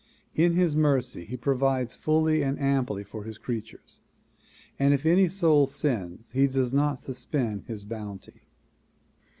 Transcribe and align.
In 0.33 0.55
his 0.55 0.75
mercy 0.75 1.25
he 1.25 1.37
provides 1.37 1.93
fully 1.95 2.41
and 2.41 2.59
amply 2.59 3.03
for 3.03 3.23
his 3.23 3.37
creatures 3.37 4.01
and 4.79 4.95
if 4.95 5.05
any 5.05 5.27
soul 5.29 5.67
sins 5.67 6.31
he 6.31 6.47
does 6.47 6.73
not 6.73 6.97
suspend 6.99 7.65
his 7.67 7.85
bounty. 7.85 8.41